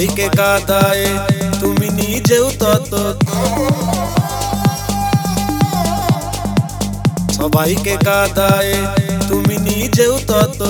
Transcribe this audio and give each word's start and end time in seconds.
সবাইকে 0.00 0.28
কাদায়, 0.40 1.04
তুমি 1.60 1.88
নিজেও 1.98 2.46
তত 2.60 2.92
সবাইকে 7.36 7.94
কাদায়, 8.06 8.72
তুমি 9.28 9.56
নিজেও 9.68 10.14
তত 10.30 10.60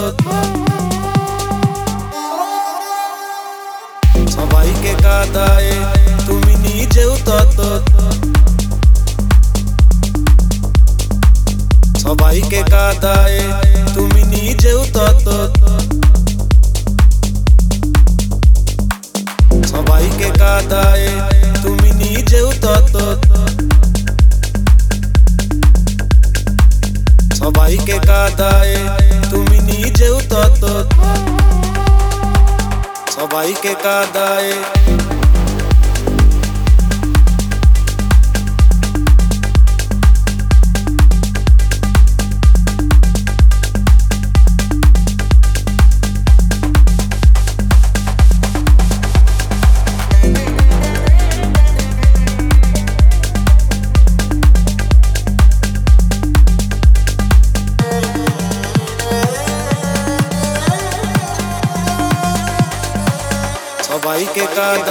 সবাইকে 4.34 4.92
কাদায়, 5.04 5.70
তুমি 6.26 6.54
নিজেও 6.66 7.12
তত 7.28 7.58
সবাইকে 12.02 12.60
কাদায়, 12.72 13.38
তুমি 13.94 14.22
নিজেও 14.34 14.80
তত 14.96 15.26
সবাইকে 33.80 33.84
কাদায় 33.84 35.09
সবাইকে 64.60 64.89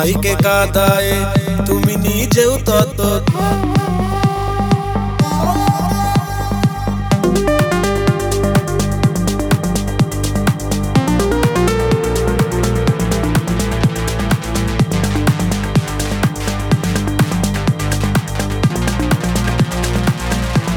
সবাইকে 0.00 0.34
কাদায় 0.44 1.10
তুমি 1.66 1.94
নিজেও 1.98 2.52
তত 2.64 2.98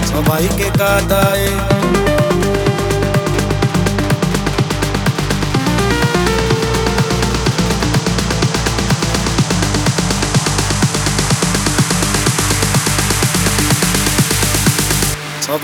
সবাইকে 0.09 0.67
কাদায় 0.79 1.47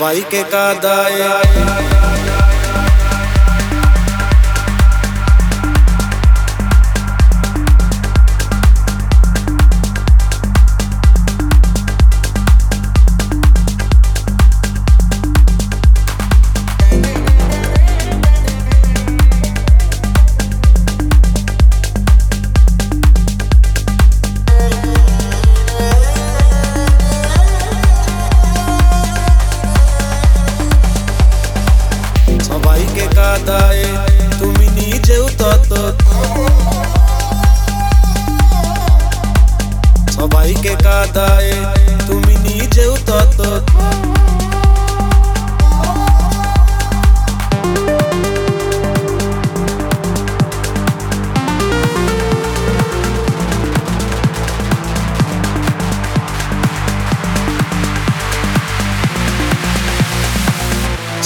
সবাইকে 0.00 0.40
কাদায় 0.52 1.20
সবাইকে 1.34 2.39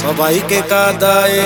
সবাইকে 0.05 0.61
কাদায় 0.71 1.39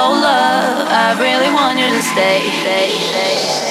Oh, 0.00 0.12
love, 0.20 0.88
I 0.90 1.16
really 1.20 1.52
want 1.54 1.78
you 1.78 1.86
to 1.86 2.02
stay. 2.02 2.50
stay, 2.62 2.90
stay. 3.10 3.67